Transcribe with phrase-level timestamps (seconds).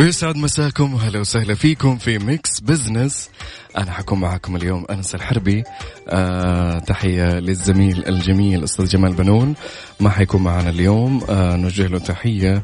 [0.00, 3.30] ويسعد مساكم وهلا وسهلا فيكم في Mix Business
[3.78, 5.64] أنا حكون معكم اليوم أنس الحربي.
[6.08, 9.54] آه تحية للزميل الجميل أستاذ جمال بنون.
[10.00, 11.24] ما حيكون معنا اليوم.
[11.30, 12.62] آه نوجه له تحية.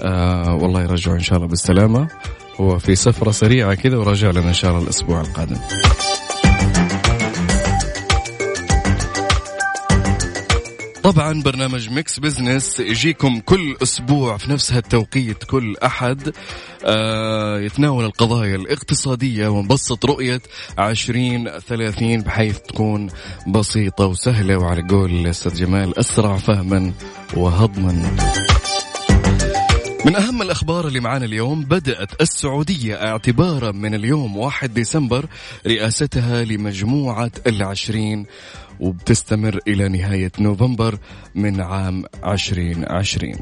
[0.00, 2.08] آه والله يرجعه إن شاء الله بالسلامة.
[2.60, 5.58] هو في سفرة سريعة كذا وراجع لنا إن شاء الله الأسبوع القادم.
[11.04, 16.32] طبعا برنامج Mix Business يجيكم كل أسبوع في نفس هالتوقيت كل أحد
[16.84, 20.40] آه يتناول القضايا الاقتصادية ونبسط رؤية
[20.78, 23.10] 2030 بحيث تكون
[23.48, 26.92] بسيطة وسهلة وعلى قول الأستاذ جمال أسرع فهما
[27.36, 28.16] وهضما.
[30.06, 35.26] من أهم الأخبار اللي معانا اليوم بدأت السعودية اعتبارا من اليوم 1 ديسمبر
[35.66, 38.26] رئاستها لمجموعة العشرين
[38.80, 40.98] وبتستمر إلى نهاية نوفمبر
[41.34, 43.32] من عام 2020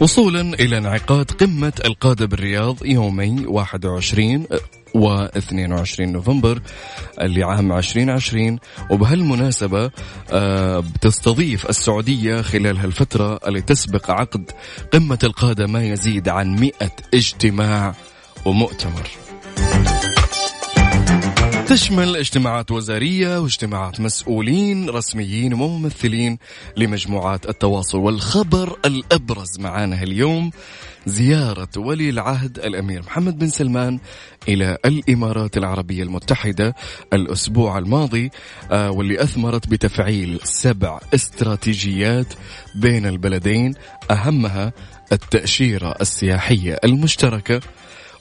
[0.00, 4.46] وصولا إلى انعقاد قمة القادة بالرياض يومي 21
[4.94, 6.60] و 22 نوفمبر
[7.20, 8.58] لعام 2020
[8.90, 9.90] وبهالمناسبة
[10.30, 14.50] آه، بتستضيف السعودية خلال هالفترة اللي تسبق عقد
[14.92, 16.72] قمة القادة ما يزيد عن 100
[17.14, 17.94] اجتماع
[18.44, 19.08] ومؤتمر.
[21.68, 26.38] تشمل اجتماعات وزارية واجتماعات مسؤولين رسميين وممثلين
[26.76, 30.50] لمجموعات التواصل والخبر الأبرز معانا اليوم
[31.06, 33.98] زيارة ولي العهد الأمير محمد بن سلمان
[34.48, 36.74] إلى الإمارات العربية المتحدة
[37.12, 38.30] الأسبوع الماضي
[38.70, 42.34] آه، واللي أثمرت بتفعيل سبع استراتيجيات
[42.74, 43.74] بين البلدين
[44.10, 44.72] أهمها
[45.12, 47.60] التأشيرة السياحية المشتركة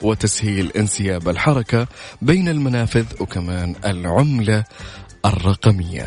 [0.01, 1.87] وتسهيل انسياب الحركة
[2.21, 4.63] بين المنافذ وكمان العملة
[5.25, 6.05] الرقمية.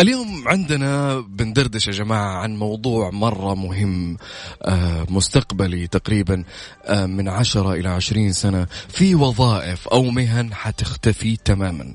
[0.00, 4.16] اليوم عندنا بندردش يا جماعة عن موضوع مرة مهم
[4.62, 6.44] آه، مستقبلي تقريبا
[6.84, 11.94] آه، من عشرة إلى عشرين سنة في وظائف أو مهن حتختفي تماما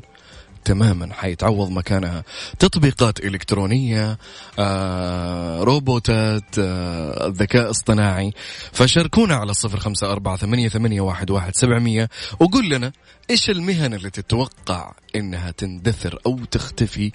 [0.66, 2.23] تماما حيتعوض مكانها.
[2.59, 4.17] تطبيقات إلكترونية
[4.59, 8.33] آه، روبوتات آه، ذكاء اصطناعي.
[8.72, 12.91] فشاركونا على صفر خمسة أربعة ثمانية, ثمانية واحد, واحد سبعمية وقول لنا
[13.29, 17.11] إيش المهن اللي تتوقع إنها تندثر أو تختفي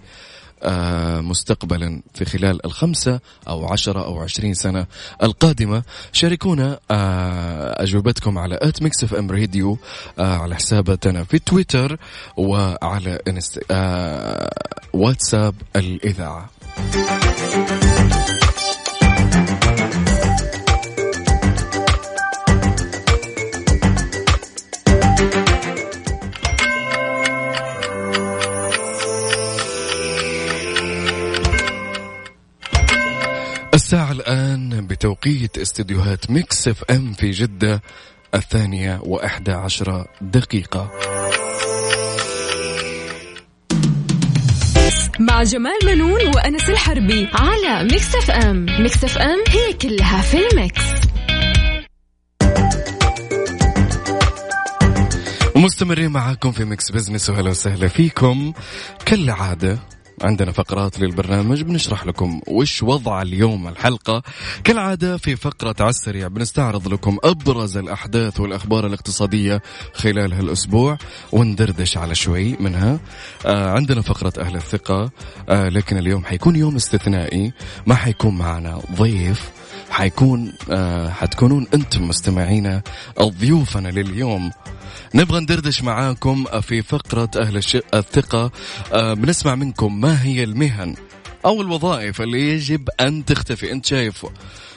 [1.21, 4.87] مستقبلا في خلال الخمسة أو عشرة أو عشرين سنة
[5.22, 5.82] القادمة.
[6.12, 9.79] شاركونا آه، أجوبتكم على at Mix FM Radio
[10.19, 11.99] آه، على حساباتنا في تويتر
[12.37, 13.60] وعلى انست...
[14.93, 16.50] واتساب الإذاعة.
[33.87, 37.83] الساعة الآن بتوقيت استديوهات Mix FM في جدة
[38.35, 40.91] الثانية وإحدى عشرة دقيقة.
[45.21, 48.67] مع جمال بنون وأنس الحربي على Mix FM.
[48.83, 50.83] Mix FM هي كلها في ال Mix.
[55.57, 58.53] ومستمرين معاكم في Mix Business وهلا وسهلا فيكم.
[59.05, 59.79] كالعادة
[60.22, 64.22] عندنا فقرات للبرنامج بنشرح لكم وش وضع اليوم الحلقة.
[64.65, 69.62] كالعادة في فقرة على السريع بنستعرض لكم أبرز الأحداث والأخبار الاقتصادية
[69.94, 70.99] خلال هالأسبوع
[71.32, 72.99] وندردش على شوي منها.
[73.47, 75.10] آه عندنا فقرة أهل الثقة.
[75.49, 77.53] آه لكن اليوم حيكون يوم استثنائي.
[77.87, 79.50] ما حيكون معنا ضيف
[79.91, 82.83] حيكون آه حتكونون أنتم مستمعينا
[83.21, 84.50] ضيوفنا لليوم.
[85.16, 87.56] نبغى ندردش معاكم في فقرة أهل.
[87.94, 88.50] الثقة
[88.93, 90.95] آه بنسمع منكم ما هي المهن
[91.47, 94.27] أو الوظائف اللي يجب أن تختفي أنت شايف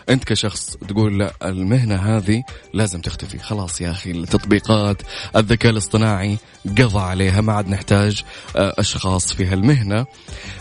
[0.10, 3.40] انت كشخص تقول لا المهنة هذه لازم تختفي.
[3.40, 5.02] خلاص يا أخي التطبيقات
[5.36, 8.24] الذكاء الاصطناعي قضى عليها ما عاد نحتاج
[8.56, 10.06] آه، أشخاص في هالمهنة.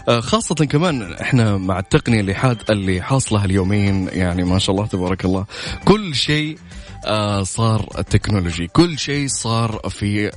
[0.09, 4.87] آه، خاصة كمان إحنا مع التقنية اللي حاد اللي حاصلة اليومين يعني ما شاء الله
[4.87, 5.47] تبارك الله.
[5.85, 6.59] كل شيء
[7.07, 8.67] آه صار تكنولوجي.
[8.67, 10.31] كل شيء صار في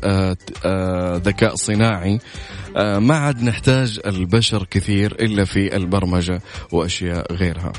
[1.25, 2.19] ذكاء صناعي.
[2.75, 6.41] ما عاد نحتاج البشر كثير إلا في البرمجة
[6.71, 7.71] وأشياء غيرها.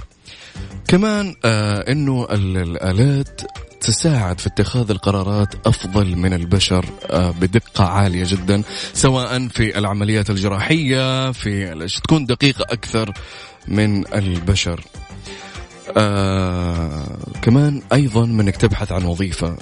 [0.88, 3.40] كمان آه إنه الآلات
[3.82, 8.62] تساعد في اتخاذ القرارات أفضل من البشر آه، بدقة عالية جدا
[8.94, 13.12] سواء في العمليات الجراحية في تكون دقيقة أكثر
[13.68, 14.80] من البشر.
[15.96, 19.56] آه كمان أيضا منك تبحث عن وظيفة.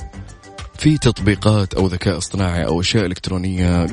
[0.81, 3.87] في تطبيقات أو ذكاء اصطناعي أو أشياء إلكترونية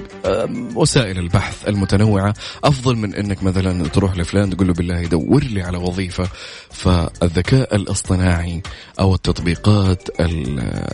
[0.76, 5.78] وسائل البحث المتنوعة أفضل من إنك مثلا تروح لفلان تقول له بالله دور لي على
[5.78, 6.30] وظيفة.
[6.72, 8.62] فالذكاء الاصطناعي
[9.00, 10.10] أو التطبيقات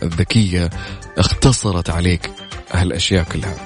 [0.02, 0.70] الذكية
[1.18, 2.30] اختصرت عليك
[2.72, 3.56] هالأشياء كلها.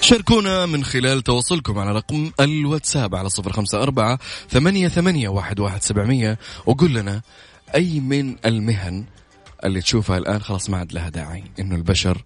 [0.00, 4.18] شاركونا من خلال تواصلكم على رقم الواتساب على صفر خمسة أربعة
[4.50, 7.20] ثمانية, ثمانية واحد, واحد سبعمية وقول لنا
[7.74, 9.04] أي من المهن
[9.64, 12.22] اللي تشوفها الآن خلاص ما عاد لها داعي إنه البشر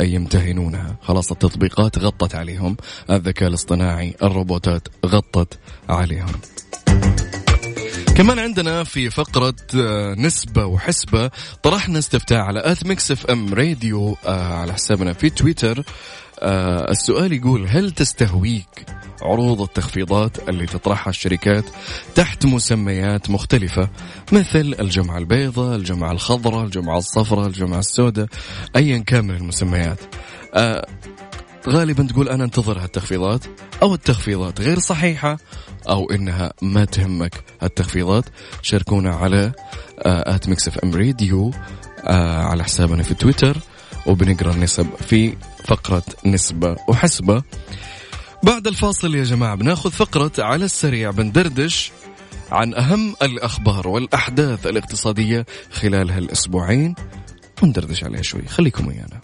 [0.00, 0.96] يمتهنونها.
[1.02, 2.76] خلاص التطبيقات غطت عليهم
[3.10, 5.58] الذكاء الاصطناعي الروبوتات غطت
[5.88, 6.32] عليهم.
[8.16, 11.30] كمان عندنا في فقرة آه، نسبة وحسبة
[11.62, 15.84] طرحنا استفتاء على at Mix FM Radio آه، على حسابنا في تويتر.
[16.38, 18.86] آه السؤال يقول هل تستهويك
[19.22, 21.64] عروض التخفيضات اللي تطرحها الشركات
[22.14, 23.88] تحت مسميات مختلفة
[24.32, 28.26] مثل الجمعة البيضاء الجمعة الخضراء الجمعة الصفراء الجمعة السوداء
[28.76, 29.98] أيا كان من المسميات.
[30.54, 30.86] آه
[31.68, 33.44] غالبا تقول أنا انتظر هالتخفيضات
[33.82, 35.38] أو التخفيضات غير صحيحة
[35.88, 37.44] أو إنها ما تهمك.
[37.62, 38.24] التخفيضات
[38.62, 39.52] شاركونا على
[40.06, 41.50] at Mix FM Radio
[42.04, 43.56] آه على حسابنا في تويتر
[44.06, 47.42] وبنقرأ النسب في فقرة نسبة وحسبة.
[48.42, 51.92] بعد الفاصل يا جماعة بناخذ فقرة على السريع بندردش
[52.52, 56.94] عن أهم الأخبار والأحداث الاقتصادية خلال هالأسبوعين.
[57.62, 59.20] وندردش عليها شوي خليكم ويانا.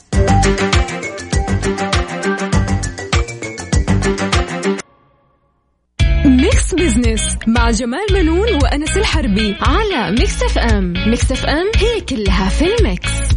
[6.25, 10.93] Mix Business مع جمال بنون وأنس الحربي على Mix FM.
[11.07, 13.28] Mix FM هي كلها في ال Mix.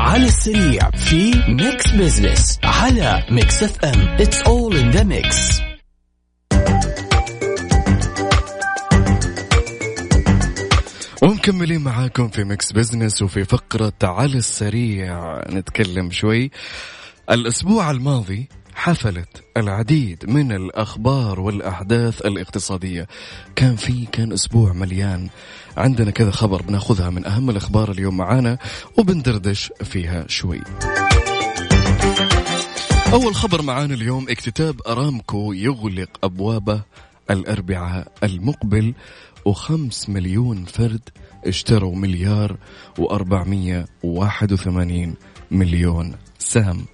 [0.00, 5.60] على السريع في Mix Business على Mix FM it's all in the mix
[11.22, 15.40] ومكملين معاكم في Mix Business وفي فقرة على السريع.
[15.50, 16.50] نتكلم شوي.
[17.30, 18.48] الأسبوع الماضي
[18.80, 23.06] حفلت العديد من الأخبار والأحداث الاقتصادية.
[23.56, 25.28] كان في كان أسبوع مليان.
[25.76, 28.58] عندنا كذا خبر بناخذها من أهم الأخبار اليوم معانا
[28.98, 30.60] وبندردش فيها شوي.
[33.12, 36.82] أول خبر معانا اليوم اكتتاب أرامكو يغلق أبوابه
[37.30, 38.94] الأربعاء المقبل
[39.44, 41.08] وخمس مليون فرد
[41.46, 42.56] اشتروا مليار
[42.98, 45.14] وأربعمية وواحد وثمانين
[45.50, 46.86] مليون سهم.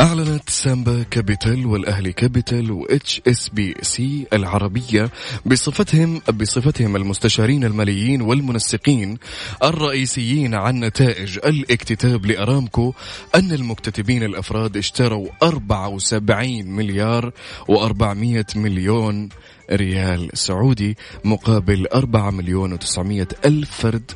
[0.00, 5.10] أعلنت سامبا Capital والأهلي Capital و HSBC العربية
[5.46, 9.18] بصفتهم بصفتهم المستشارين الماليين والمنسقين
[9.62, 12.94] الرئيسيين عن نتائج الاكتتاب لأرامكو
[13.34, 17.32] أن المكتتبين الأفراد اشتروا 74 مليار
[17.70, 19.28] و400 مليون
[19.72, 24.12] ريال سعودي مقابل 4 مليون و900 ألف فرد.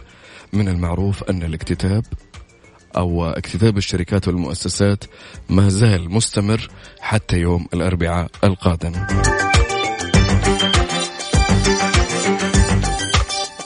[0.55, 2.05] من المعروف أن الاكتتاب
[2.97, 5.05] أو اكتتاب الشركات والمؤسسات
[5.49, 6.71] ما زال مستمر
[7.01, 8.93] حتى يوم الأربعاء القادم.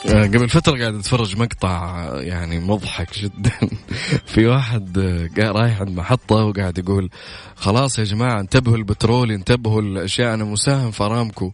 [0.08, 3.50] قبل فترة قاعد أتفرج مقطع يعني مضحك جدا.
[4.32, 4.98] في واحد
[5.38, 7.10] آه، رايح عند محطة وقاعد يقول
[7.56, 11.52] خلاص يا جماعة انتبهوا البترول انتبهوا الأشياء أنا مساهم في أرامكو.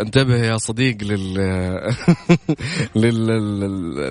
[0.00, 1.34] انتبه يا صديق لل...
[2.96, 3.26] لل...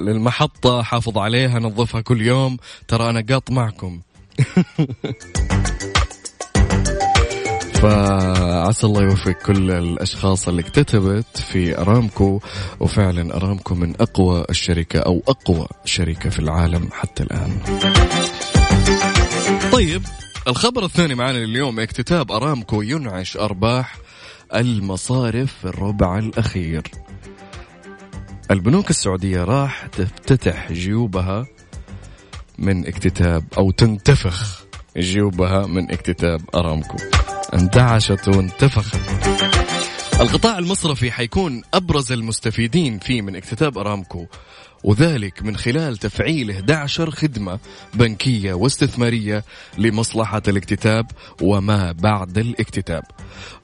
[0.05, 3.99] للمحطة حافظ عليها نظفها كل يوم ترى أنا قاط معكم.
[7.81, 12.39] فعسى الله يوفق كل الأشخاص اللي اكتتبت في أرامكو
[12.79, 17.59] وفعلا أرامكو من أقوى الشركة أو أقوى شركة في العالم حتى الآن.
[19.71, 20.01] طيب
[20.47, 23.97] الخبر الثاني معنا اليوم اكتتاب أرامكو ينعش أرباح
[24.55, 26.83] المصارف في الربع الأخير.
[28.51, 31.47] البنوك السعودية راح تفتتح جيوبها
[32.57, 34.60] من اكتتاب أو تنتفخ
[34.97, 36.97] جيوبها من اكتتاب أرامكو.
[37.53, 38.97] انتعشت وانتفخت
[40.21, 44.25] القطاع المصرفي حيكون أبرز المستفيدين فيه من اكتتاب أرامكو
[44.83, 47.59] وذلك من خلال تفعيل 11 خدمة
[47.93, 49.43] بنكية واستثمارية
[49.77, 51.05] لمصلحة الاكتتاب
[51.41, 53.03] وما بعد الاكتتاب.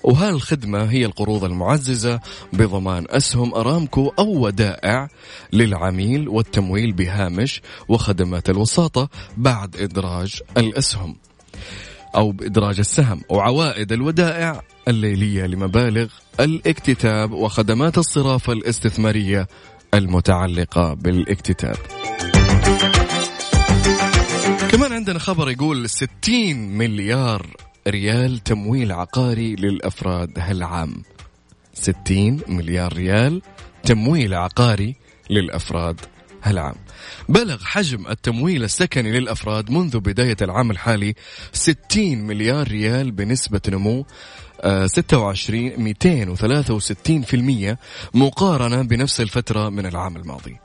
[0.03, 2.19] وهالخدمة هي القروض المعززة
[2.53, 5.07] بضمان أسهم أرامكو أو ودائع
[5.53, 11.15] للعميل والتمويل بهامش وخدمات الوساطة بعد إدراج الأسهم
[12.15, 16.07] أو بإدراج السهم وعوائد الودائع الليلية لمبالغ
[16.39, 19.47] الاكتتاب وخدمات الصرافة الاستثمارية
[19.93, 21.75] المتعلقة بالاكتتاب.
[24.71, 27.55] كمان عندنا خبر يقول 60 مليار
[27.87, 31.03] ريال تمويل عقاري للأفراد هالعام.
[31.73, 33.41] 60 مليار ريال
[33.83, 34.95] تمويل عقاري
[35.29, 35.99] للأفراد
[36.43, 36.75] هالعام.
[37.29, 41.15] بلغ حجم التمويل السكني للأفراد منذ بداية العام الحالي
[41.53, 44.05] 60 مليار ريال بنسبة نمو
[44.85, 45.93] 26
[47.71, 47.77] 263%
[48.13, 50.57] مقارنة بنفس الفترة من العام الماضي.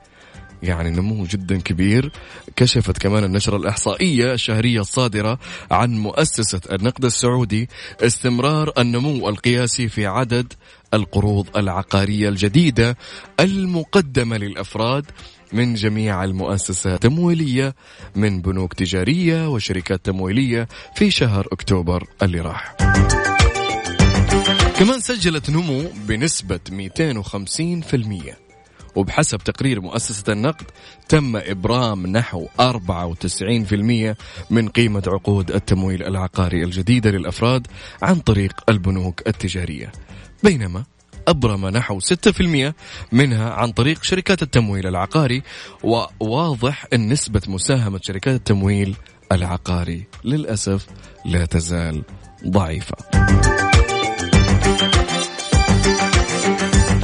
[0.63, 2.11] يعني نمو جدا كبير
[2.55, 5.39] كشفت كمان النشرة الإحصائية الشهرية الصادرة
[5.71, 7.69] عن مؤسسة النقد السعودي
[8.01, 10.53] استمرار النمو القياسي في عدد
[10.93, 12.97] القروض العقارية الجديدة
[13.39, 15.05] المقدمة للأفراد
[15.53, 17.75] من جميع المؤسسات التمويلية
[18.15, 22.75] من بنوك تجارية وشركات تمويلية في شهر أكتوبر اللي راح.
[24.79, 28.35] كمان سجلت نمو بنسبة 250%
[28.95, 30.65] وبحسب تقرير مؤسسة النقد
[31.09, 34.15] تم إبرام نحو 94%
[34.49, 37.67] من قيمة عقود التمويل العقاري الجديدة للأفراد
[38.01, 39.91] عن طريق البنوك التجارية.
[40.43, 40.83] بينما
[41.27, 42.73] أبرم نحو 6%
[43.11, 45.43] منها عن طريق شركات التمويل العقاري
[45.83, 48.95] وواضح أن نسبة مساهمة شركات التمويل
[49.31, 50.87] العقاري للأسف
[51.25, 52.03] لا تزال
[52.47, 52.95] ضعيفة.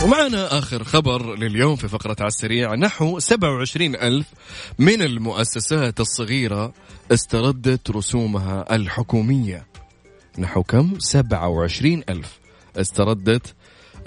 [0.04, 4.26] ومعنا آخر خبر لليوم في فقرة على السريع نحو 27 ألف
[4.80, 6.74] من المؤسسات الصغيرة
[7.12, 9.66] استردت رسومها الحكومية
[10.38, 12.40] نحو كم؟ 27 ألف
[12.78, 13.56] استردت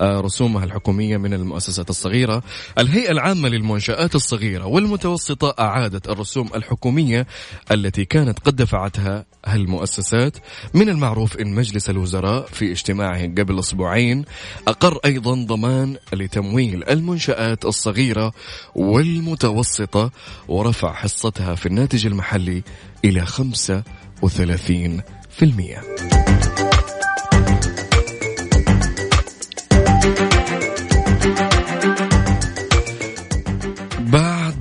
[0.00, 2.42] رسومها الحكومية من المؤسسات الصغيرة.
[2.78, 7.26] الهيئة العامة للمنشآت الصغيرة والمتوسطة أعادت الرسوم الحكومية
[7.70, 10.36] التي كانت قد دفعتها هالمؤسسات
[10.74, 14.24] من المعروف أن مجلس الوزراء في اجتماعه قبل أسبوعين
[14.68, 18.32] أقر أيضا ضمان لتمويل المنشآت الصغيرة
[18.74, 20.10] والمتوسطة
[20.48, 22.62] ورفع حصتها في الناتج المحلي
[23.04, 25.91] إلى 35%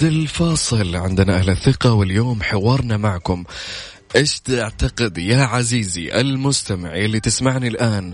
[0.02, 3.44] بعد الفاصل عندنا أهل الثقة واليوم حوارنا معكم.
[4.16, 8.14] إيش تعتقد يا عزيزي المستمع اللي تسمعني الآن؟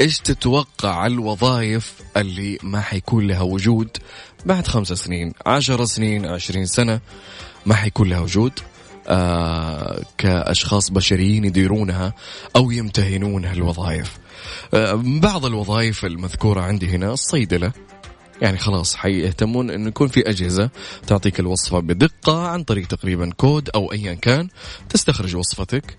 [0.00, 3.96] إيش تتوقع الوظائف اللي ما حيكون لها وجود
[4.46, 7.00] بعد خمس سنين عشر سنين عشرين سنة
[7.66, 8.52] ما حيكون لها وجود؟
[9.08, 12.14] آه كأشخاص بشريين يديرونها
[12.56, 14.18] أو يمتهنون هالوظائف
[14.74, 17.72] آه بعض الوظائف المذكورة عندي هنا الصيدلة
[18.40, 20.70] يعني خلاص حيهتمون إنه يكون في أجهزة
[21.06, 24.48] تعطيك الوصفة بدقة عن طريق تقريبا كود أو ايا كان
[24.88, 25.96] تستخرج وصفتك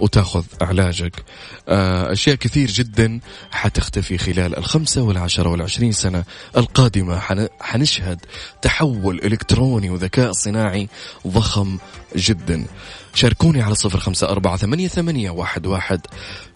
[0.00, 1.24] وتأخذ علاجك.
[1.68, 3.20] آه، أشياء كثير جدا
[3.50, 6.24] حتختفي خلال الخمسة والعشرة والعشرين سنة
[6.56, 7.20] القادمة.
[7.60, 8.20] حنشهد
[8.62, 10.88] تحول إلكتروني وذكاء صناعي
[11.26, 11.78] ضخم
[12.16, 12.66] جدا.
[13.14, 16.00] شاركوني على صفر خمسة أربعة ثمانية, ثمانية واحد, واحد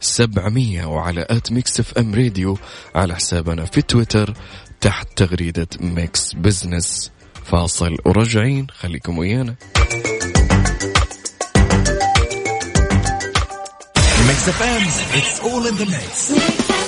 [0.00, 2.58] سبعمية وعلى at Mix FM Radio
[2.94, 4.34] على حسابنا في تويتر
[4.84, 7.10] تحت تغريدة Mix Business.
[7.44, 9.54] فاصل ورجعين خليكم ويانا.
[14.26, 14.84] ميكس إف إم
[15.20, 16.83] it's all in the mix.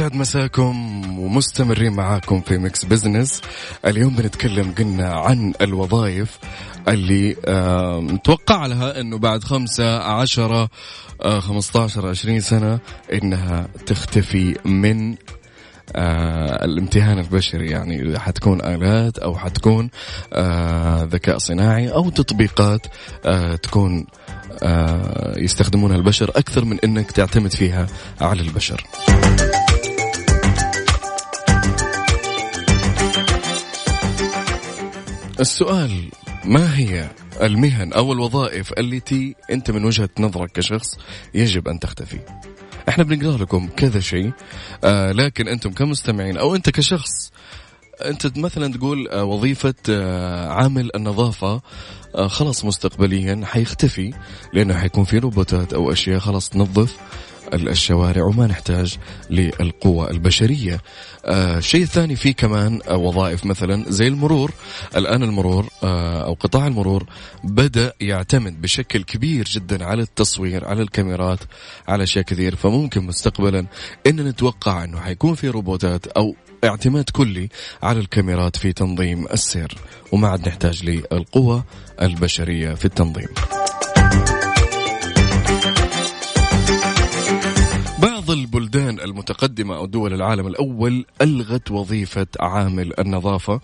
[0.00, 3.40] ويسعد مساكم ومستمرين معاكم في Mix Business
[3.86, 6.38] اليوم بنتكلم قلنا عن الوظائف
[6.88, 7.36] اللي
[8.12, 10.68] نتوقع لها إنه بعد خمسة عشرة
[11.22, 12.78] آه، خمسة عشر عشرين سنة
[13.12, 15.16] إنها تختفي من
[15.96, 17.70] آه الامتهان البشري.
[17.70, 19.90] يعني حتكون آلات أو حتكون
[20.32, 22.86] آه ذكاء صناعي أو تطبيقات
[23.24, 24.06] آه تكون
[24.62, 27.86] آه يستخدمونها البشر أكثر من أنك تعتمد فيها
[28.20, 28.84] على البشر.
[35.40, 36.10] السؤال
[36.44, 37.10] ما هي
[37.42, 40.98] المهن أو الوظائف التي أنت من وجهة نظرك كشخص
[41.34, 42.18] يجب أن تختفي؟
[42.88, 44.32] إحنا بنقرأ لكم كذا شيء
[44.84, 47.32] آه لكن أنتم كمستمعين أو أنت كشخص
[48.04, 51.62] أنت مثلا تقول آه، وظيفة آه، عامل النظافة
[52.14, 54.12] آه، خلاص مستقبليا حيختفي
[54.52, 56.96] لأنه حيكون في روبوتات أو أشياء خلاص تنظف
[57.54, 58.98] الشوارع وما نحتاج
[59.30, 60.80] للقوة البشرية.
[61.24, 64.52] آه شيء ثاني في كمان آه وظائف مثلا زي المرور.
[64.96, 67.06] الآن المرور آه أو قطاع المرور
[67.44, 71.38] بدأ يعتمد بشكل كبير جدا على التصوير على الكاميرات
[71.88, 73.66] على أشياء كثير فممكن مستقبلا
[74.06, 77.48] إن نتوقع أنه حيكون في روبوتات أو اعتماد كلي
[77.82, 79.78] على الكاميرات في تنظيم السير
[80.12, 81.64] وما عاد نحتاج للقوة
[82.02, 83.28] البشرية في التنظيم.
[88.32, 93.60] البلدان المتقدمة أو دول العالم الأول ألغت وظيفة عامل النظافة.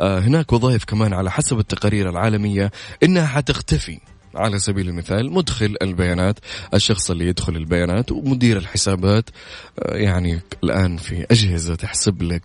[0.00, 2.70] آه، هناك وظائف كمان على حسب التقارير العالمية
[3.02, 4.00] إنها حتختفي.
[4.34, 6.38] على سبيل المثال مدخل البيانات
[6.74, 9.30] الشخص اللي يدخل البيانات ومدير الحسابات.
[9.78, 12.42] آه، يعني الآن في أجهزة تحسب لك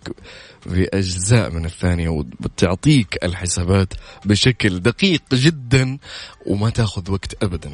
[0.60, 3.92] في أجزاء من الثانية وتعطيك الحسابات
[4.24, 5.98] بشكل دقيق جدا
[6.46, 7.70] وما تأخذ وقت أبدا.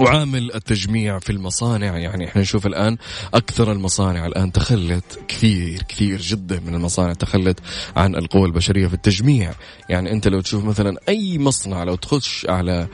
[0.00, 1.98] وعامل التجميع في المصانع.
[1.98, 2.96] يعني إحنا نشوف الآن
[3.34, 7.60] أكثر المصانع الآن تخلت كثير كثير جدا من المصانع تخلت
[7.96, 9.52] عن القوى البشرية في التجميع.
[9.88, 12.88] يعني أنت لو تشوف مثلا أي مصنع لو تخش على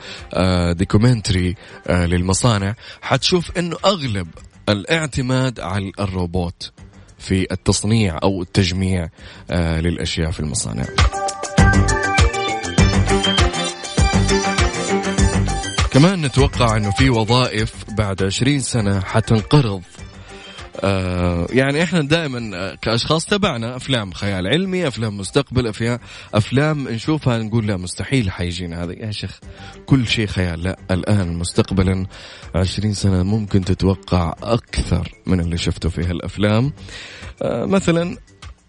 [0.73, 1.55] ديكومنتري
[1.87, 4.27] آه، آه، للمصانع حتشوف إنه أغلب
[4.69, 6.71] الاعتماد على الروبوت
[7.19, 9.09] في التصنيع أو التجميع
[9.51, 10.85] آه، للأشياء في المصانع.
[15.91, 19.81] كمان نتوقع إنه في وظائف بعد 20 سنة حتنقرض.
[20.83, 25.99] آه يعني إحنا دائما آه، كأشخاص تبعنا أفلام خيال علمي أفلام مستقبل افلام
[26.33, 29.39] أفلام نشوفها نقول لا مستحيل حيجينا هذا يا شيخ
[29.85, 30.63] كل شيء خيال.
[30.63, 32.05] لا الآن مستقبلا
[32.55, 36.73] 20 سنة ممكن تتوقع أكثر من اللي شفته في هالأفلام.
[37.41, 38.17] آه مثلا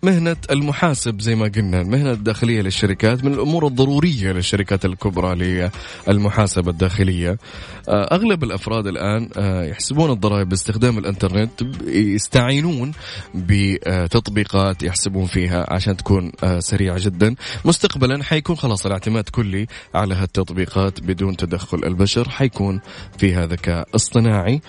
[0.03, 5.71] مهنة المحاسب زي ما قلنا المهنة الداخلية للشركات من الأمور الضرورية للشركات الكبرى
[6.09, 7.39] للمحاسبة الداخلية.
[7.89, 12.93] آه، أغلب الأفراد الآن آه، يحسبون الضرائب باستخدام الإنترنت يستعينون
[13.35, 17.35] بتطبيقات يحسبون فيها عشان تكون آه، سريعة جدا.
[17.65, 22.81] مستقبلا حيكون خلاص الاعتماد كلي على هالتطبيقات بدون تدخل البشر حيكون
[23.19, 24.61] فيها ذكاء اصطناعي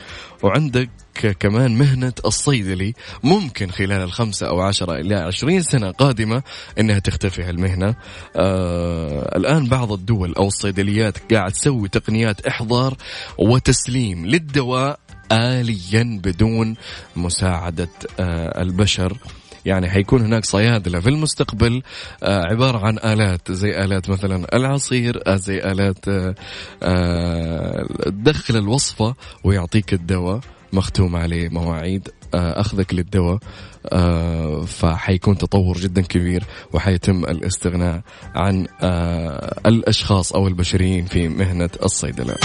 [0.44, 2.94] وعندك كمان مهنة الصيدلي
[3.24, 6.44] ممكن خلال الخمسة أو عشرة إلى عشرين سنة قادمة
[6.80, 7.96] أنها تختفي هالمهنة.
[8.36, 12.98] آه الآن بعض الدول أو الصيدليات قاعد تسوي تقنيات إحضار
[13.38, 15.00] وتسليم للدواء
[15.32, 16.76] آليا بدون
[17.16, 19.18] مساعدة آه البشر.
[19.66, 21.84] يعني حيكون هناك صيادلة في المستقبل
[22.24, 26.36] آه عبارة عن آلات زي آلات مثلا العصير آه زي آلات آه
[26.84, 30.40] آه تدخل الوصفة ويعطيك الدواء.
[30.74, 33.40] مختوم عليه مواعيد آه، أخذك للدواء
[33.86, 38.02] آه، فحيكون تطور جدا كبير وحيتم الاستغناء
[38.36, 42.36] عن آه، الأشخاص أو البشريين في مهنة الصيدلة.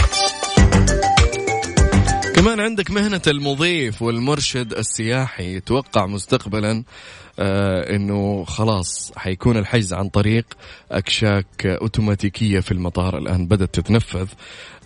[2.36, 6.84] كمان عندك مهنة المضيف والمرشد السياحي يتوقع مستقبلا
[7.38, 10.44] آه إنه خلاص حيكون الحجز عن طريق
[10.92, 13.18] أكشاك أوتوماتيكية في المطار.
[13.18, 14.28] الآن بدأت تتنفذ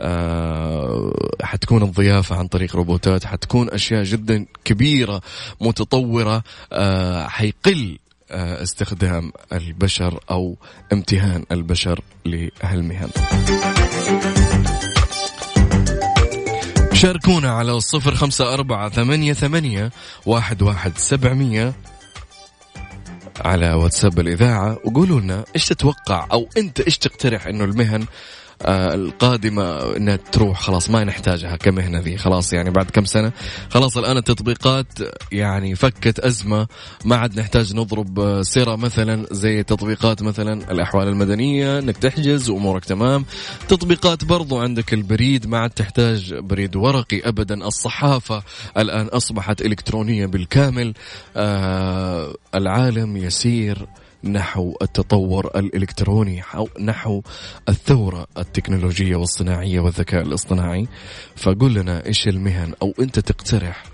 [0.00, 5.20] آه حتكون الضيافة عن طريق روبوتات حتكون أشياء جدا كبيرة
[5.60, 7.98] متطورة آه حيقل
[8.30, 10.56] آه استخدام البشر أو
[10.92, 13.10] امتهان البشر لهالمهن.
[17.00, 19.90] شاركونا على الصفر خمسة أربعة ثمانية ثمانية
[20.26, 21.74] واحد واحد سبعمية
[23.40, 28.06] على واتساب الإذاعة وقولوا لنا إيش تتوقع أو أنت إيش تقترح إنه المهن
[28.62, 33.32] آه، القادمة إنها تروح خلاص ما نحتاجها كمهنة ذي خلاص يعني بعد كم سنة.
[33.70, 34.86] خلاص الآن التطبيقات
[35.32, 36.66] يعني فكت أزمة
[37.04, 43.24] ما عاد نحتاج نضرب سرة مثلا زي تطبيقات مثلا الأحوال المدنية إنك تحجز وأمورك تمام.
[43.68, 47.54] تطبيقات برضو عندك البريد ما عاد تحتاج بريد ورقي ابدا.
[47.66, 48.42] الصحافة
[48.76, 50.94] الآن أصبحت إلكترونية بالكامل.
[51.36, 53.86] آه العالم يسير
[54.24, 56.42] نحو التطور الإلكتروني
[56.80, 57.22] نحو
[57.68, 60.88] الثورة التكنولوجية والصناعية والذكاء الاصطناعي.
[61.36, 63.84] فقل لنا إيش المهن أو أنت تقترح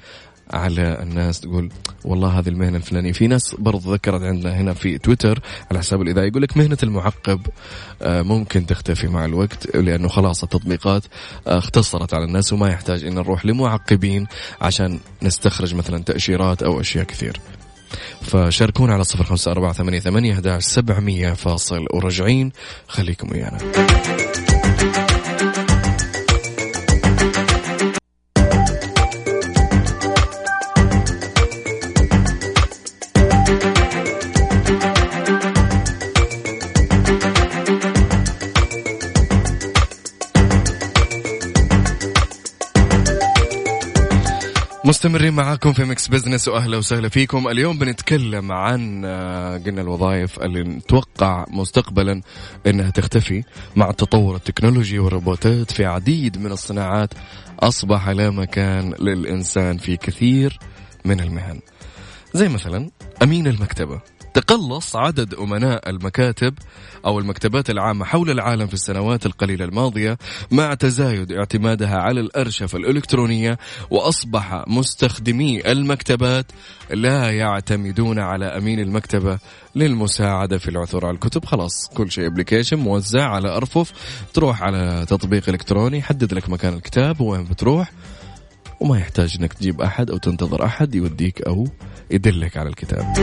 [0.50, 1.70] على الناس تقول
[2.04, 3.12] والله هذه المهنة الفلانية.
[3.12, 7.40] في ناس برضو ذكرت عندنا هنا في تويتر على حساب الإذاعة يقول لك مهنة المعقب
[8.02, 11.04] آه، ممكن تختفي مع الوقت لأنه خلاص التطبيقات
[11.46, 14.26] آه، اختصرت على الناس وما يحتاج أن نروح لمعقبين
[14.60, 17.40] عشان نستخرج مثلا تأشيرات أو أشياء كثير.
[18.22, 20.34] فشاركونا على صفر خمسة أربعة ثمانية ثمانية
[21.34, 21.86] فاصل.
[21.92, 22.52] وراجعين
[22.88, 23.58] خليكم ويانا.
[45.06, 47.48] مستمرين معاكم في Mix Business وأهلا وسهلا فيكم.
[47.48, 52.20] اليوم بنتكلم عن آه، قلنا الوظائف اللي نتوقع مستقبلا
[52.66, 53.42] إنها تختفي
[53.76, 57.14] مع التطور التكنولوجي والروبوتات في عديد من الصناعات.
[57.60, 60.58] أصبح لا مكان للإنسان في كثير
[61.04, 61.60] من المهن.
[62.34, 62.90] زي مثلا
[63.22, 64.00] أمين المكتبة.
[64.36, 66.54] تقلص عدد أمناء المكاتب
[67.06, 70.18] أو المكتبات العامة حول العالم في السنوات القليلة الماضية
[70.50, 73.58] مع تزايد اعتمادها على الأرشفة الإلكترونية
[73.90, 76.46] وأصبح مستخدمي المكتبات
[76.90, 79.38] لا يعتمدون على أمين المكتبة
[79.74, 81.44] للمساعدة في العثور على الكتب.
[81.44, 83.92] خلاص كل شيء ابلكيشن موزع على أرفف.
[84.34, 87.92] تروح على تطبيق إلكتروني يحدد لك مكان الكتاب وين بتروح.
[88.80, 91.68] وما يحتاج إنك تجيب أحد أو تنتظر أحد يوديك أو
[92.10, 93.14] يدلك على الكتاب.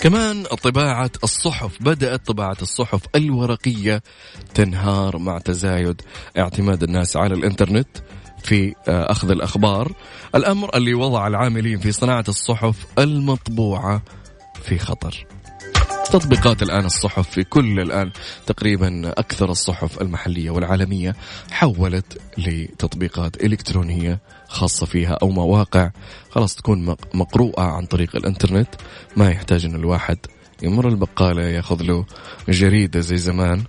[0.00, 4.02] كمان طباعة الصحف بدأت طباعة الصحف الورقية
[4.54, 6.02] تنهار مع تزايد
[6.38, 7.88] اعتماد الناس على الإنترنت
[8.42, 9.92] في آه، أخذ الأخبار.
[10.34, 14.02] الأمر اللي وضع العاملين في صناعة الصحف المطبوعة
[14.62, 15.26] في خطر.
[16.10, 18.12] تطبيقات الآن الصحف في كل الآن
[18.46, 21.16] تقريبا أكثر الصحف المحلية والعالمية
[21.50, 25.90] حولت لتطبيقات إلكترونية خاصة فيها أو مواقع.
[26.30, 28.68] خلاص تكون مقروءة عن طريق الإنترنت.
[29.16, 30.18] ما يحتاج أن الواحد
[30.62, 32.06] يمر البقالة يأخذ له
[32.48, 33.64] جريدة زي زمان.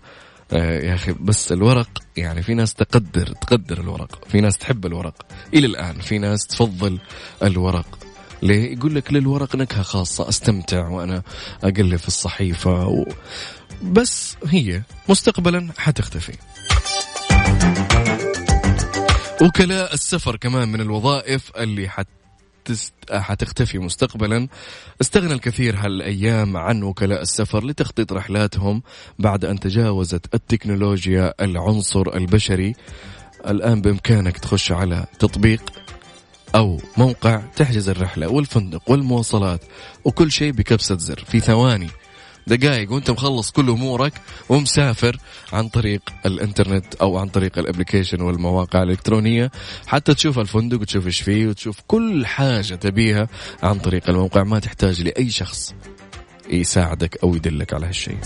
[0.53, 4.25] آه، يا أخي بس الورق يعني في ناس تقدر تقدر الورق.
[4.27, 5.25] في ناس تحب الورق.
[5.53, 6.99] إلى الآن في ناس تفضل
[7.43, 7.99] الورق.
[8.41, 10.29] ليه؟ يقول لك للورق نكهة خاصة.
[10.29, 11.23] أستمتع وأنا
[11.63, 13.05] أقلب في الصحيفة و...
[13.83, 16.33] بس هي مستقبلا حتختفي.
[19.41, 22.07] وكلاء السفر كمان من الوظائف اللي حت
[23.11, 24.47] حتختفي مستقبلا.
[25.01, 28.83] استغنى الكثير هالأيام عن وكلاء السفر لتخطيط رحلاتهم
[29.19, 32.75] بعد أن تجاوزت التكنولوجيا العنصر البشري.
[33.47, 35.61] الآن بإمكانك تخش على تطبيق
[36.55, 39.61] أو موقع تحجز الرحلة والفندق والمواصلات
[40.05, 41.89] وكل شيء بكبسة زر في ثواني.
[42.47, 44.13] دقائق وانت مخلص كل أمورك
[44.49, 45.17] ومسافر
[45.53, 49.51] عن طريق الإنترنت أو عن طريق الابلكيشن والمواقع الإلكترونية
[49.87, 53.27] حتى تشوف الفندق وتشوف إيش فيه وتشوف كل حاجة تبيها
[53.63, 54.43] عن طريق الموقع.
[54.43, 55.75] ما تحتاج لأي شخص
[56.49, 58.17] يساعدك أو يدلك على هالشيء.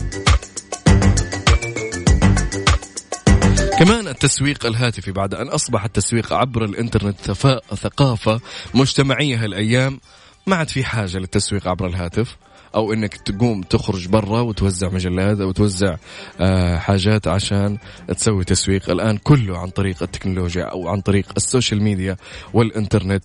[3.79, 5.12] كمان التسويق الهاتفي.
[5.12, 7.31] بعد أن أصبح التسويق عبر الإنترنت
[7.75, 8.41] ثقافة
[8.73, 9.99] مجتمعية هالأيام
[10.47, 12.38] ما عاد في حاجة للتسويق عبر الهاتف.
[12.75, 15.95] أو إنك تقوم تخرج برا وتوزع مجلات أو توزع
[16.39, 18.89] آه، حاجات عشان تسوي تسويق.
[18.89, 22.17] الآن كله عن طريق التكنولوجيا أو عن طريق السوشيال ميديا
[22.53, 23.23] والإنترنت.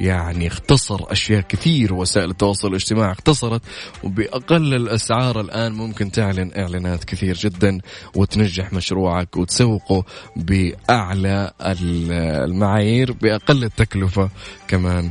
[0.00, 3.62] يعني اختصر أشياء كثير وسائل التواصل الاجتماعي اختصرت
[4.04, 7.78] وبأقل الأسعار الآن ممكن تعلن إعلانات كثير جدا
[8.16, 10.04] وتنجح مشروعك وتسوقه
[10.36, 14.30] بأعلى المعايير بأقل التكلفة
[14.68, 15.10] كمان.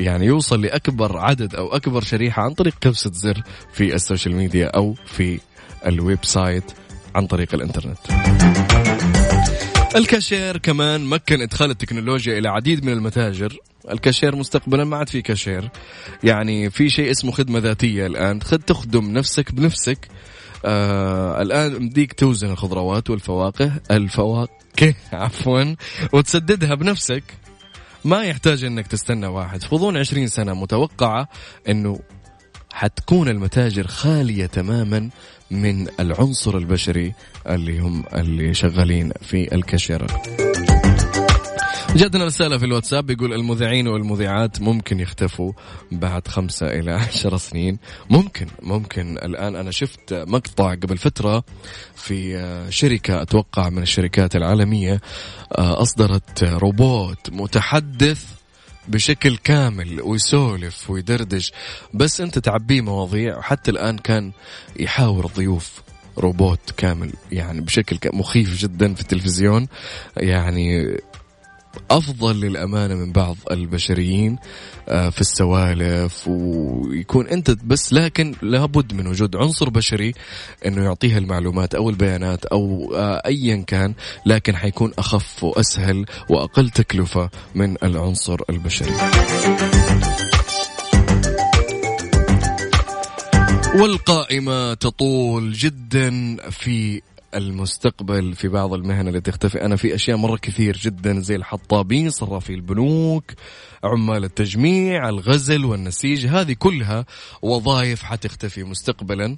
[0.00, 4.66] يعني يوصل لأكبر عدد أو أكبر شريحة عن طريق كبسة زر في ال social media
[4.66, 5.40] أو في
[5.86, 6.64] ال website
[7.14, 7.98] عن طريق الإنترنت.
[9.96, 13.56] الكاشير كمان مكن إدخال التكنولوجيا إلى عديد من المتاجر.
[13.90, 15.70] الكاشير مستقبلا ما عاد في كاشير.
[16.24, 18.38] يعني في شيء اسمه خدمة ذاتية الآن.
[18.38, 20.08] تخدم نفسك بنفسك.
[20.64, 23.72] آه الآن مديك توزن الخضروات والفواكه.
[23.90, 25.74] الفواكه عفوا
[26.12, 27.22] وتسددها بنفسك.
[28.04, 29.64] ما يحتاج إنك تستنى واحد.
[29.64, 31.28] غضون 20 سنة متوقعة
[31.68, 32.00] إنه
[32.72, 35.10] حتكون المتاجر خالية تماما
[35.50, 37.14] من العنصر البشري
[37.46, 40.06] اللي هم اللي شغالين في الكاشيره
[41.96, 45.52] جاتنا رسالة في الواتساب يقول المذيعين والمذيعات ممكن يختفوا
[45.92, 47.78] بعد خمسة إلى عشر سنين.
[48.10, 49.18] ممكن ممكن.
[49.18, 51.44] الآن أنا شفت مقطع قبل فترة
[51.94, 55.00] في شركة أتوقع من الشركات العالمية
[55.58, 58.24] آه، أصدرت روبوت متحدث
[58.88, 61.52] بشكل كامل ويسولف ويدردش.
[61.94, 64.32] بس أنت تعبيه مواضيع وحتى الآن كان
[64.76, 65.82] يحاور الضيوف
[66.18, 69.66] روبوت كامل يعني بشكل مخيف جدا في التلفزيون.
[70.16, 70.96] يعني
[71.90, 74.38] أفضل للأمانة من بعض البشريين
[74.88, 80.14] آه، في السوالف ويكون أنت بس لكن لابد من وجود عنصر بشري
[80.66, 83.94] إنه يعطيها المعلومات أو البيانات أو آه، ايا كان
[84.26, 88.92] لكن حيكون أخف وأسهل وأقل تكلفة من العنصر البشري.
[93.74, 97.02] والقائمة تطول جدا في
[97.34, 102.54] المستقبل في بعض المهن اللي تختفي أنا في أشياء مرة كثير جدا زي الحطابين صرافي
[102.54, 103.24] البنوك
[103.84, 107.06] عمال التجميع الغزل والنسيج هذه كلها
[107.42, 109.36] وظائف حتختفي مستقبلا.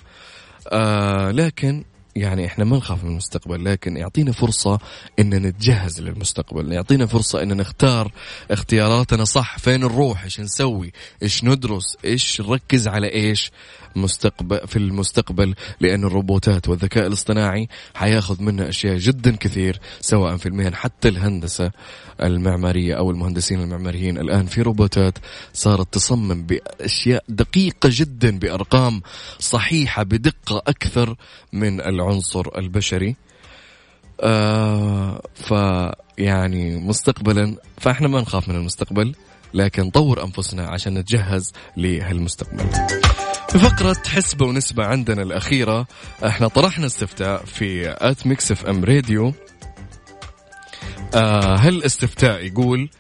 [0.68, 1.84] آه لكن
[2.16, 4.78] يعني إحنا ما نخاف من المستقبل لكن يعطينا فرصة
[5.18, 8.12] ان نتجهز للمستقبل يعطينا فرصة ان نختار
[8.50, 13.50] اختياراتنا صح فين نروح إيش نسوي إيش ندرس إيش نركز على إيش
[13.96, 20.74] مستقبل في المستقبل لأن الروبوتات والذكاء الاصطناعي حياخذ منا أشياء جدا كثير سواء في المهن
[20.74, 21.70] حتى الهندسة
[22.22, 24.18] المعمارية أو المهندسين المعماريين.
[24.18, 25.18] الآن في روبوتات
[25.52, 29.02] صارت تصمم بأشياء دقيقة جدا بأرقام
[29.38, 31.16] صحيحة بدقة أكثر
[31.52, 33.16] من العنصر البشري
[34.20, 39.14] آه فيعني مستقبلا فإحنا ما نخاف من المستقبل
[39.54, 42.64] لكن نطور أنفسنا عشان نتجهز لهالمستقبل.
[43.48, 45.86] في فقرة حسبة ونسبة عندنا الأخيرة
[46.26, 49.32] إحنا طرحنا استفتاء في at Mix FM Radio
[51.14, 52.90] آه هل استفتاء يقول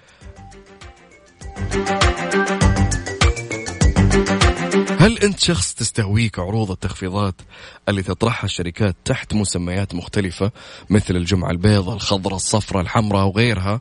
[5.02, 7.34] هل أنت شخص تستهويك عروض التخفيضات
[7.88, 10.50] اللي تطرحها الشركات تحت مسميات مختلفة
[10.90, 13.80] مثل الجمعة البيضاء الخضراء الصفراء الحمراء وغيرها؟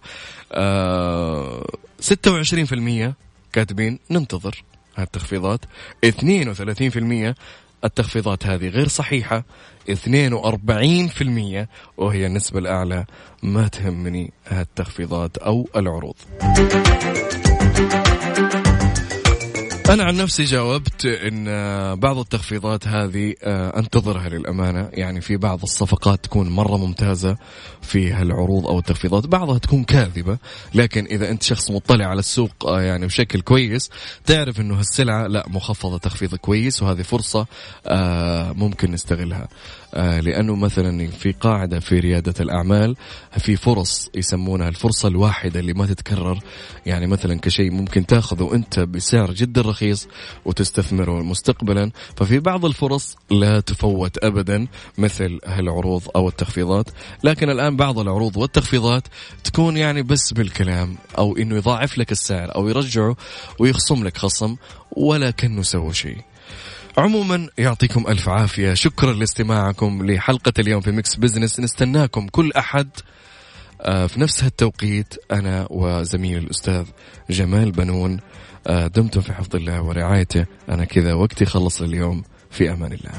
[0.52, 1.66] آه
[2.02, 3.14] 26%
[3.54, 4.64] كاتبين ننتظر
[4.98, 5.60] هالتخفيضات.
[6.06, 7.36] 32%
[7.84, 9.44] التخفيضات هذه غير صحيحة.
[9.90, 9.94] 42%
[11.98, 13.06] وهي النسبة الأعلى
[13.44, 16.16] ما تهمني هالتخفيضات أو العروض.
[19.92, 21.46] أنا عن نفسي جاوبت إن
[22.00, 24.90] بعض التخفيضات هذه آه، أنتظرها للأمانة.
[24.94, 27.38] يعني في بعض الصفقات تكون مرة ممتازة
[27.82, 29.28] في هالعروض أو التخفيضات.
[29.28, 30.38] بعضها تكون كاذبة.
[30.74, 33.90] لكن إذا أنت شخص مطلع على السوق آه، يعني بشكل كويس
[34.26, 37.46] تعرف إنه هالسلعة لا مخفضة تخفيض كويس وهذه فرصة
[37.88, 39.48] آه، ممكن نستغلها.
[39.96, 42.96] لأنه مثلا في قاعدة في ريادة الأعمال
[43.38, 46.40] في فرص يسمونها الفرصة الواحدة اللي ما تتكرر.
[46.86, 49.81] يعني مثلا كشيء ممكن تأخذه أنت بسعر جدا رخيص.
[49.82, 50.08] رخيص
[50.46, 51.92] وتستثمره مستقبلا.
[52.18, 54.68] ففي بعض الفرص لا تفوت ابدا
[54.98, 56.90] مثل هالعروض أو التخفيضات.
[57.24, 59.08] لكن الآن بعض العروض والتخفيضات
[59.44, 63.16] تكون يعني بس بالكلام أو إنه يضاعف لك السعر أو يرجعه
[63.60, 64.56] ويخصم لك خصم
[64.92, 66.18] ولا كانه سوى شيء.
[66.98, 68.74] عموما يعطيكم ألف عافية.
[68.74, 71.60] شكرا لاستماعكم لحلقة اليوم في Mix Business.
[71.60, 72.90] نستناكم كل أحد
[73.82, 76.86] آه، في نفس هالتوقيت أنا وزميلي الأستاذ
[77.30, 78.20] جمال بنون.
[78.68, 80.46] دمتم في حفظ الله ورعايته.
[80.70, 83.12] أنا كذا وقتي خلص اليوم في أمان الله.